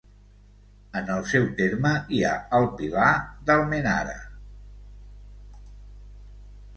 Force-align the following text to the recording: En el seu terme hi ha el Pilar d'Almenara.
En 0.99 1.09
el 1.15 1.19
seu 1.31 1.43
terme 1.59 1.91
hi 2.15 2.21
ha 2.29 2.31
el 2.59 2.65
Pilar 2.79 3.11
d'Almenara. 3.49 4.15